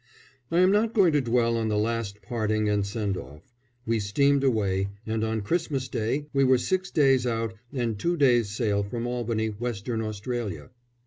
[0.49, 3.53] I am not going to dwell on the last parting and send off.
[3.85, 8.49] We steamed away, and on Christmas Day we were six days out and two days'
[8.49, 10.71] sail from Albany, Western Australia.